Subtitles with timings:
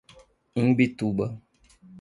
[0.61, 1.25] Imbituba